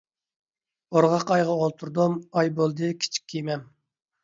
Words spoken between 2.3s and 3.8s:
ئاي بولدى كىچىك كېمەم.